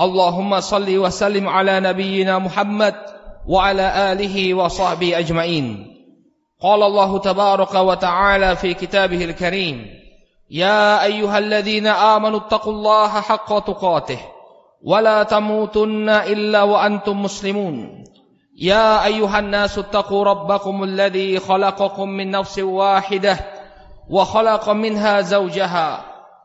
[0.00, 2.94] اللهم صل وسلم على نبينا محمد
[3.48, 5.94] وعلى آله وصحبه أجمعين.
[6.62, 9.86] قال الله تبارك وتعالى في كتابه الكريم
[10.50, 14.18] يا أيها الذين آمنوا اتقوا الله حق تقاته
[14.84, 18.04] ولا تموتن إلا وأنتم مسلمون.
[18.60, 23.38] يا أيها الناس اتقوا ربكم الذي خلقكم من نفس واحدة
[24.10, 26.07] وخلق منها زوجها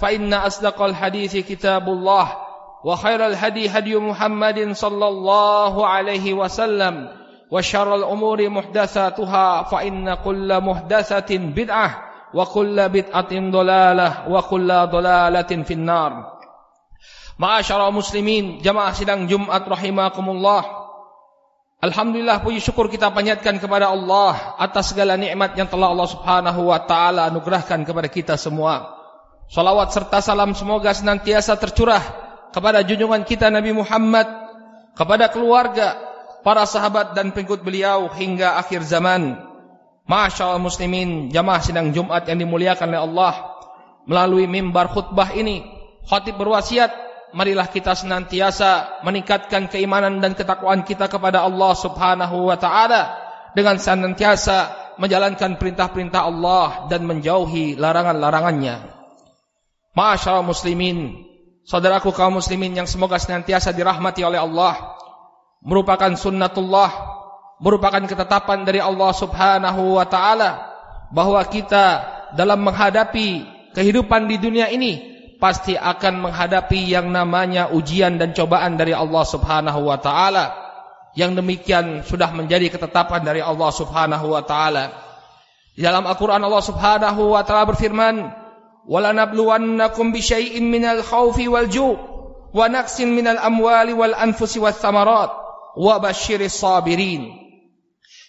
[0.00, 2.26] فإن أصدق الحديث كتاب الله
[2.84, 7.08] وخير الهدي هدي محمد صلى الله عليه وسلم
[7.50, 11.90] وشر الأمور محدثاتها فإن كل محدثة بدعة
[12.34, 16.12] وكل بدعة ضلالة وكل ضلالة في النار
[17.38, 20.78] معاشر المسلمين جماعة sidang Jumat rahimakumullah
[21.78, 26.82] Alhamdulillah puji syukur kita panjatkan kepada Allah atas segala nikmat yang telah Allah Subhanahu wa
[26.82, 28.98] taala anugerahkan kepada kita semua.
[29.51, 32.01] Salawat serta salam semoga senantiasa tercurah
[32.53, 34.29] kepada junjungan kita Nabi Muhammad,
[34.93, 35.97] kepada keluarga,
[36.45, 39.39] para sahabat dan pengikut beliau hingga akhir zaman.
[40.03, 43.33] Masyaallah muslimin, jamaah sidang Jumat yang dimuliakan oleh Allah,
[44.03, 45.63] melalui mimbar khutbah ini,
[46.05, 46.91] khatib berwasiat
[47.33, 53.17] marilah kita senantiasa meningkatkan keimanan dan ketakwaan kita kepada Allah Subhanahu wa taala
[53.57, 59.02] dengan senantiasa menjalankan perintah-perintah Allah dan menjauhi larangan-larangannya.
[59.93, 61.21] Masyaallah muslimin,
[61.69, 64.97] saudaraku kaum muslimin yang semoga senantiasa dirahmati oleh Allah,
[65.61, 66.89] merupakan sunnatullah,
[67.61, 70.65] merupakan ketetapan dari Allah Subhanahu wa taala
[71.13, 72.01] bahwa kita
[72.33, 73.45] dalam menghadapi
[73.77, 79.93] kehidupan di dunia ini pasti akan menghadapi yang namanya ujian dan cobaan dari Allah Subhanahu
[79.93, 80.45] wa taala.
[81.13, 84.89] Yang demikian sudah menjadi ketetapan dari Allah Subhanahu wa taala.
[85.77, 88.42] Dalam Al-Qur'an Allah Subhanahu wa taala berfirman,
[88.83, 91.95] "Wala nabluwannakum bisyai'in minal khaufi wal ju'
[92.53, 95.31] wa naqsin minal amwali wal anfusi wath thamarat
[95.79, 97.31] wa basyiris sabirin."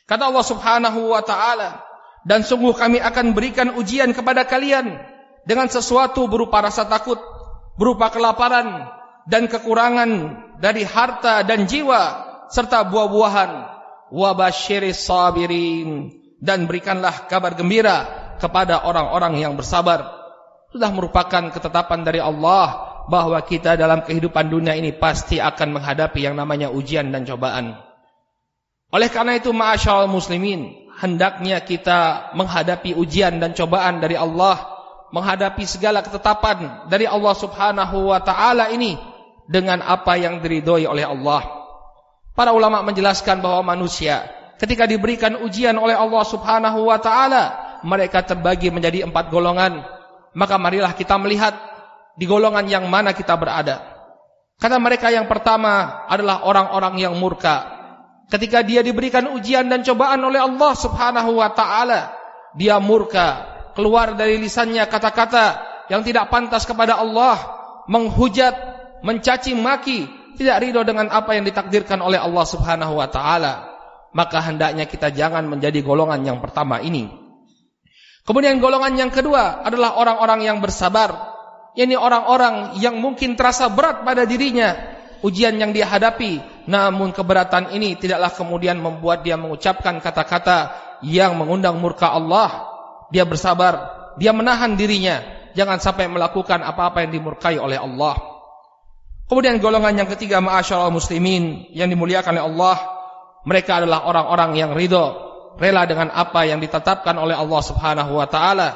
[0.04, 1.82] Kata Allah Subhanahu wa taala,
[2.22, 5.00] "Dan sungguh kami akan berikan ujian kepada kalian
[5.44, 7.20] dengan sesuatu berupa rasa takut,
[7.76, 8.88] berupa kelaparan
[9.28, 10.10] dan kekurangan
[10.60, 12.02] dari harta dan jiwa
[12.52, 13.76] serta buah-buahan.
[14.14, 18.06] Wabashiris sabirin dan berikanlah kabar gembira
[18.38, 20.23] kepada orang-orang yang bersabar.
[20.74, 26.34] Sudah merupakan ketetapan dari Allah bahwa kita dalam kehidupan dunia ini pasti akan menghadapi yang
[26.34, 27.78] namanya ujian dan cobaan.
[28.90, 34.74] Oleh karena itu, ma'asyal muslimin, hendaknya kita menghadapi ujian dan cobaan dari Allah
[35.14, 38.98] menghadapi segala ketetapan dari Allah Subhanahu wa taala ini
[39.46, 41.42] dengan apa yang diridhoi oleh Allah.
[42.34, 44.26] Para ulama menjelaskan bahwa manusia
[44.58, 49.86] ketika diberikan ujian oleh Allah Subhanahu wa taala, mereka terbagi menjadi empat golongan.
[50.34, 51.54] Maka marilah kita melihat
[52.18, 53.94] di golongan yang mana kita berada.
[54.58, 57.74] Kata mereka yang pertama adalah orang-orang yang murka.
[58.30, 62.14] Ketika dia diberikan ujian dan cobaan oleh Allah Subhanahu wa taala,
[62.54, 63.44] dia murka,
[63.74, 67.36] keluar dari lisannya kata-kata yang tidak pantas kepada Allah,
[67.90, 68.54] menghujat,
[69.04, 70.08] mencaci maki,
[70.40, 73.74] tidak ridho dengan apa yang ditakdirkan oleh Allah Subhanahu wa taala,
[74.16, 77.23] maka hendaknya kita jangan menjadi golongan yang pertama ini.
[78.24, 81.36] Kemudian golongan yang kedua adalah orang-orang yang bersabar.
[81.76, 84.72] Ini orang-orang yang mungkin terasa berat pada dirinya.
[85.24, 91.80] Ujian yang dia hadapi, namun keberatan ini tidaklah kemudian membuat dia mengucapkan kata-kata yang mengundang
[91.80, 92.68] murka Allah.
[93.08, 95.24] Dia bersabar, dia menahan dirinya,
[95.56, 98.20] jangan sampai melakukan apa-apa yang dimurkai oleh Allah.
[99.24, 102.76] Kemudian golongan yang ketiga, ma'asyarul muslimin yang dimuliakan oleh Allah,
[103.48, 105.23] mereka adalah orang-orang yang ridho,
[105.58, 108.68] rela dengan apa yang ditetapkan oleh Allah Subhanahu wa taala.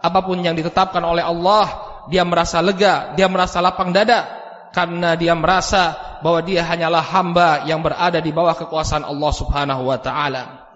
[0.00, 1.66] Apa pun yang ditetapkan oleh Allah,
[2.12, 4.28] dia merasa lega, dia merasa lapang dada
[4.70, 9.98] karena dia merasa bahwa dia hanyalah hamba yang berada di bawah kekuasaan Allah Subhanahu wa
[9.98, 10.68] taala.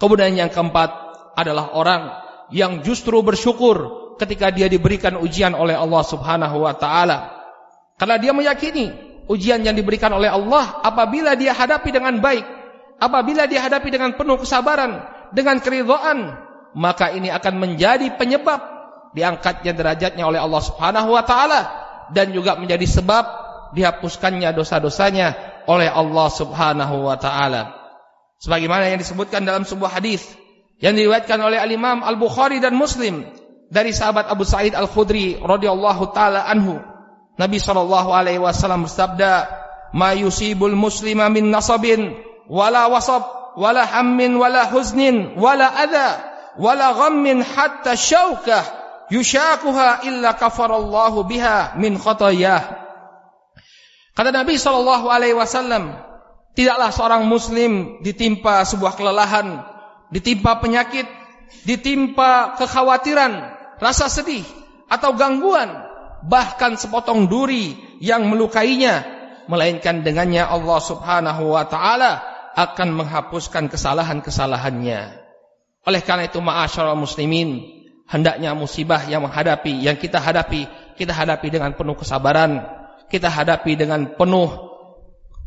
[0.00, 0.90] Kemudian yang keempat
[1.36, 2.10] adalah orang
[2.50, 7.30] yang justru bersyukur ketika dia diberikan ujian oleh Allah Subhanahu wa taala.
[7.96, 8.92] Karena dia meyakini
[9.30, 12.59] ujian yang diberikan oleh Allah apabila dia hadapi dengan baik,
[13.00, 15.02] apabila dia hadapi dengan penuh kesabaran,
[15.32, 16.36] dengan keridhaan,
[16.76, 18.60] maka ini akan menjadi penyebab
[19.16, 21.60] diangkatnya derajatnya oleh Allah Subhanahu wa taala
[22.14, 23.24] dan juga menjadi sebab
[23.74, 25.34] dihapuskannya dosa-dosanya
[25.66, 27.74] oleh Allah Subhanahu wa taala.
[28.40, 30.24] Sebagaimana yang disebutkan dalam sebuah hadis
[30.80, 33.26] yang diriwayatkan oleh Al-Imam Al-Bukhari dan Muslim
[33.68, 36.80] dari sahabat Abu Sa'id Al-Khudri radhiyallahu taala anhu.
[37.36, 37.58] Nabi
[38.40, 39.32] wasallam bersabda,
[39.96, 46.18] "Ma yusibul muslima min nasabin wala wasab wala hammin wala huznin wala adha
[46.58, 48.66] wala ghammin hatta syaukah
[49.14, 52.82] yushakuha illa kafarallahu biha min khatayah."
[54.18, 56.10] Kata Nabi sallallahu alaihi wasallam,
[56.50, 59.62] Tidaklah seorang muslim ditimpa sebuah kelelahan,
[60.10, 61.06] ditimpa penyakit,
[61.62, 64.42] ditimpa kekhawatiran, rasa sedih
[64.90, 65.70] atau gangguan,
[66.26, 69.06] bahkan sepotong duri yang melukainya,
[69.46, 72.18] melainkan dengannya Allah Subhanahu wa taala
[72.60, 75.00] akan menghapuskan kesalahan-kesalahannya.
[75.88, 77.64] Oleh karena itu ma'asyiral muslimin,
[78.04, 80.68] hendaknya musibah yang menghadapi yang kita hadapi,
[80.98, 82.60] kita hadapi dengan penuh kesabaran,
[83.08, 84.50] kita hadapi dengan penuh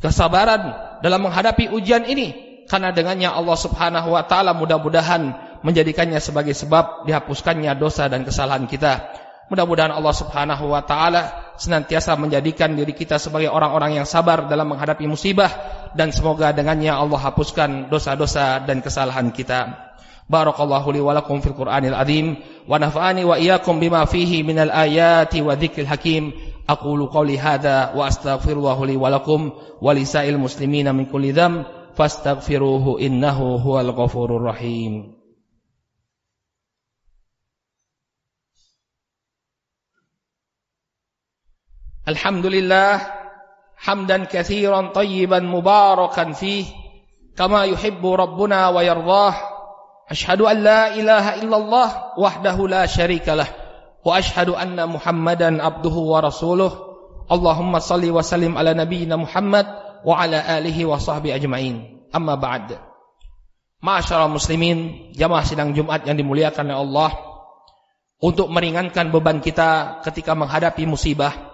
[0.01, 0.74] kesabaran
[1.06, 7.71] dalam menghadapi ujian ini karena dengannya Allah Subhanahu wa taala mudah-mudahan menjadikannya sebagai sebab dihapuskannya
[7.80, 9.12] dosa dan kesalahan kita.
[9.51, 15.05] Mudah-mudahan Allah Subhanahu wa taala senantiasa menjadikan diri kita sebagai orang-orang yang sabar dalam menghadapi
[15.10, 15.50] musibah
[15.94, 19.90] dan semoga dengannya Allah hapuskan dosa-dosa dan kesalahan kita.
[20.28, 22.37] Barakallahu li wa lakum fil Qur'anil azim
[22.69, 26.37] wa nafa'ani wa iyyakum bima fihi minal ayati wa dzikril hakim.
[26.69, 29.50] أقول قولي هذا وأستغفر الله لي ولكم
[29.82, 31.64] ولسائر المسلمين من كل ذنب
[31.96, 35.19] فاستغفروه إنه هو الغفور الرحيم
[42.03, 43.00] Alhamdulillah
[43.79, 46.67] hamdan katsiran tayyiban mubarakan fi
[47.31, 49.31] kama yuhibbu rabbuna wa yardah.
[50.11, 51.88] asyhadu an la ilaha illallah
[52.19, 53.47] wahdahu la syarikalah
[54.03, 56.71] wa asyhadu anna Muhammadan abduhu wa rasuluh.
[57.31, 59.63] Allahumma salli wa sallim ala nabiyyina Muhammad
[60.03, 62.03] wa ala alihi wa sahbi ajmain.
[62.11, 62.75] Amma ba'd.
[63.79, 67.11] Masyaallah muslimin, jamaah sidang Jumat yang dimuliakan oleh Allah,
[68.19, 71.52] untuk meringankan beban kita ketika menghadapi musibah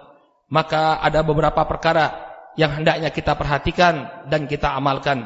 [0.50, 5.24] maka ada beberapa perkara yang hendaknya kita perhatikan dan kita amalkan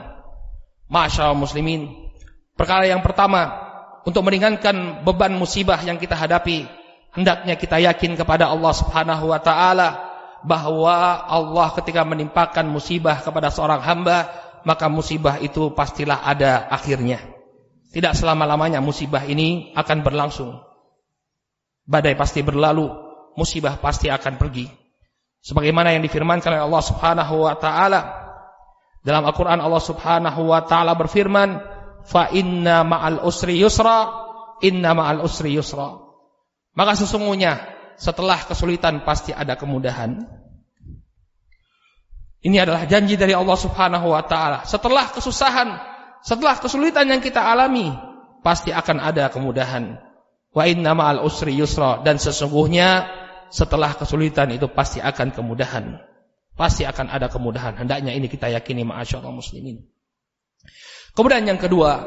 [0.84, 2.12] Masyarakat muslimin
[2.54, 3.50] perkara yang pertama
[4.04, 6.68] untuk meringankan beban musibah yang kita hadapi
[7.16, 9.88] hendaknya kita yakin kepada Allah Subhanahu wa taala
[10.44, 14.28] bahwa Allah ketika menimpakan musibah kepada seorang hamba
[14.64, 17.20] maka musibah itu pastilah ada akhirnya.
[17.92, 20.58] Tidak selama-lamanya musibah ini akan berlangsung.
[21.84, 22.90] Badai pasti berlalu,
[23.38, 24.66] musibah pasti akan pergi.
[25.44, 28.00] Sebagaimana yang difirmankan oleh Allah Subhanahu wa taala
[29.04, 31.60] dalam Al-Qur'an Allah Subhanahu wa taala berfirman,
[32.08, 34.08] "Fa inna ma'al usri yusra,
[34.64, 36.00] inna ma'al usri yusra."
[36.72, 37.60] Maka sesungguhnya
[38.00, 40.24] setelah kesulitan pasti ada kemudahan.
[42.44, 44.64] Ini adalah janji dari Allah Subhanahu wa taala.
[44.64, 45.76] Setelah kesusahan,
[46.24, 47.92] setelah kesulitan yang kita alami,
[48.40, 50.00] pasti akan ada kemudahan.
[50.56, 53.23] Wa inna ma'al usri yusra dan sesungguhnya
[53.54, 56.02] setelah kesulitan itu pasti akan kemudahan.
[56.58, 57.78] Pasti akan ada kemudahan.
[57.78, 59.86] Hendaknya ini kita yakini ma'asyaallah muslimin.
[61.14, 62.02] Kemudian yang kedua,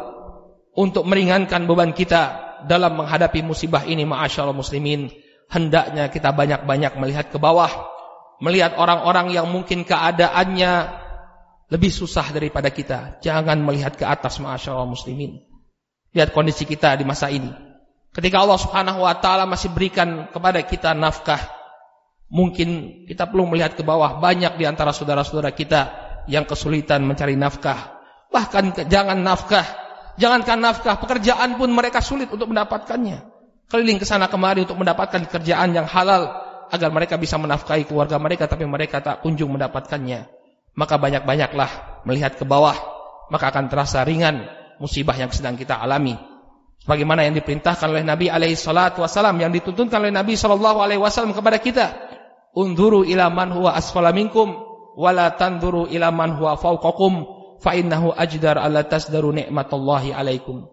[0.76, 5.10] untuk meringankan beban kita dalam menghadapi musibah ini ma'asyaallah muslimin
[5.50, 7.70] hendaknya kita banyak-banyak melihat ke bawah
[8.38, 10.72] melihat orang-orang yang mungkin keadaannya
[11.74, 15.46] lebih susah daripada kita jangan melihat ke atas ma'asyaallah muslimin
[16.14, 17.50] lihat kondisi kita di masa ini
[18.18, 21.40] ketika Allah Subhanahu wa taala masih berikan kepada kita nafkah
[22.28, 25.82] mungkin kita perlu melihat ke bawah banyak di antara saudara-saudara kita
[26.26, 27.96] yang kesulitan mencari nafkah
[28.34, 33.22] bahkan jangan nafkah Jangankan nafkah, pekerjaan pun mereka sulit untuk mendapatkannya.
[33.70, 36.34] Keliling ke sana kemari untuk mendapatkan kerjaan yang halal
[36.74, 40.26] agar mereka bisa menafkahi keluarga mereka tapi mereka tak kunjung mendapatkannya.
[40.74, 42.74] Maka banyak-banyaklah melihat ke bawah,
[43.30, 44.50] maka akan terasa ringan
[44.82, 46.18] musibah yang sedang kita alami.
[46.88, 51.36] Bagaimana yang diperintahkan oleh Nabi alaihi salatu wasallam yang dituntunkan oleh Nabi sallallahu alaihi wasallam
[51.36, 51.92] kepada kita.
[52.56, 54.56] Unzuru ila man huwa asfala minkum
[54.96, 57.28] wala tanzuru ila man huwa fawqakum
[57.60, 60.72] fa innahu ajdar alla tasdaru nikmatallahi alaikum.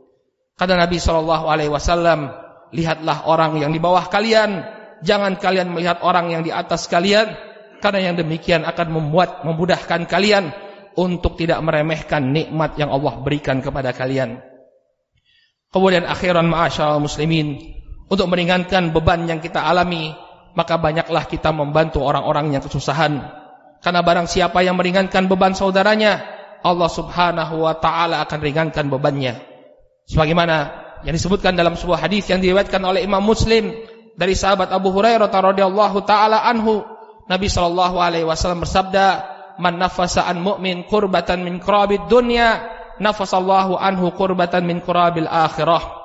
[0.54, 2.30] Kata Nabi sallallahu alaihi wasallam,
[2.70, 4.62] lihatlah orang yang di bawah kalian,
[5.02, 7.34] jangan kalian melihat orang yang di atas kalian,
[7.82, 10.54] karena yang demikian akan membuat memudahkan kalian
[10.94, 14.53] untuk tidak meremehkan nikmat yang Allah berikan kepada kalian.
[15.74, 17.74] Kemudian akhiran ma'asyarul muslimin
[18.06, 20.14] untuk meringankan beban yang kita alami,
[20.54, 23.18] maka banyaklah kita membantu orang-orang yang kesusahan.
[23.82, 26.22] Karena barang siapa yang meringankan beban saudaranya,
[26.62, 29.34] Allah Subhanahu wa taala akan ringankan bebannya.
[30.06, 30.56] Sebagaimana
[31.02, 33.74] yang disebutkan dalam sebuah hadis yang diriwayatkan oleh Imam Muslim
[34.14, 36.86] dari sahabat Abu Hurairah radhiyallahu taala anhu,
[37.26, 39.06] Nabi sallallahu alaihi wasallam bersabda,
[39.58, 46.04] "Man nafasa an mu'min kurbatan min kurabid dunya, nafasallahu anhu kurbatan min kurabil akhirah.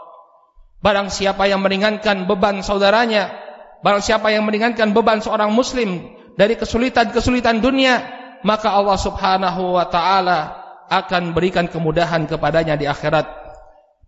[0.79, 3.35] Barang siapa yang meringankan beban saudaranya,
[3.83, 6.07] barang siapa yang meringankan beban seorang muslim
[6.39, 7.99] dari kesulitan-kesulitan dunia,
[8.47, 10.55] maka Allah Subhanahu wa taala
[10.87, 13.27] akan berikan kemudahan kepadanya di akhirat.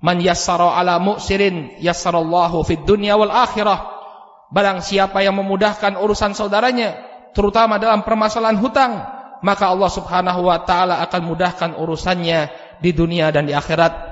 [0.02, 4.02] Man yassara ala mu'sirin yassarallahu fid dunya wal akhirah.
[4.52, 6.98] Barang siapa yang memudahkan urusan saudaranya,
[7.36, 8.94] terutama dalam permasalahan hutang,
[9.44, 14.12] maka Allah Subhanahu wa taala akan mudahkan urusannya di dunia dan di akhirat.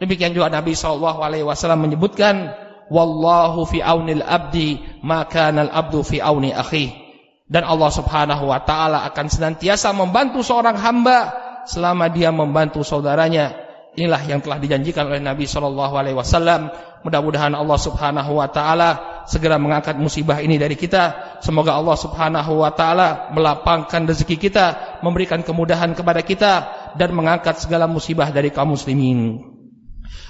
[0.00, 2.56] Demikian juga Nabi wasallam menyebutkan
[2.92, 6.92] wallahu fi aunil abdi maka nal abdu fi auni akhi.
[7.50, 11.34] Dan Allah Subhanahu wa taala akan senantiasa membantu seorang hamba
[11.66, 13.52] selama dia membantu saudaranya.
[13.98, 16.70] Inilah yang telah dijanjikan oleh Nabi sallallahu alaihi wasallam.
[17.02, 18.90] Mudah-mudahan Allah Subhanahu wa taala
[19.26, 21.36] segera mengangkat musibah ini dari kita.
[21.42, 24.66] Semoga Allah Subhanahu wa taala melapangkan rezeki kita,
[25.02, 26.52] memberikan kemudahan kepada kita
[26.96, 29.42] dan mengangkat segala musibah dari kaum muslimin.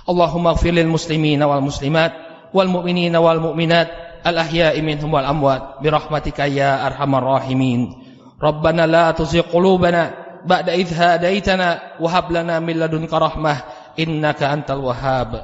[0.09, 2.13] Allahumma ighfir lil muslimina wal muslimat
[2.51, 3.89] wal mu'minina wal mu'minat
[4.27, 7.95] al ahya'i minhum wal amwat bi rahmatika ya arhamar rahimin.
[8.41, 13.57] Rabbana la tuzigh qulubana ba'da idh hadaitana wa hab lana min ladunka rahmah
[14.01, 15.37] innaka antal wahhab.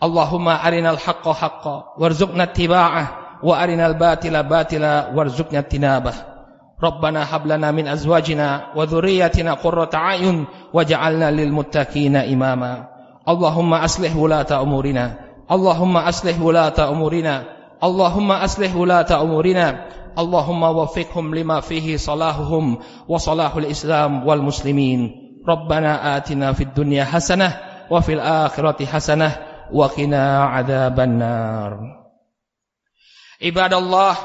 [0.00, 6.33] Allahumma arinal haqqa haqqa warzuqna ittiba'ah wa arinal batila batila warzuqna tinabah.
[6.82, 12.88] ربنا هب لنا من أزواجنا وذرياتنا قرة أعين واجعلنا للمتقين إماما.
[13.28, 15.18] اللهم أصلح ولاة أمورنا.
[15.50, 17.42] اللهم أصلح ولاة أمورنا.
[17.84, 19.86] اللهم أصلح ولاة أمورنا.
[20.18, 22.78] اللهم وفقهم لما فيه صلاحهم
[23.08, 25.10] وصلاح الإسلام والمسلمين.
[25.48, 29.36] ربنا آتنا في الدنيا حسنة وفي الآخرة حسنة
[29.72, 31.78] وقنا عذاب النار.
[33.44, 34.16] عباد الله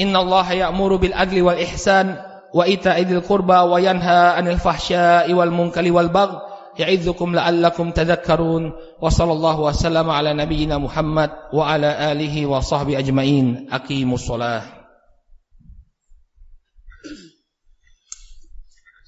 [0.00, 2.16] إن الله يأمر بالعدل والإحسان
[2.54, 6.38] وإيتاء ذي القربى وينهى عن الفحشاء والمنكر والبغي
[6.78, 13.68] يعظكم لعلكم تذكرون وصلى الله وسلم على نبينا محمد وعلى آله وصحبه أجمعين.
[13.72, 14.81] أقيموا الصلاة.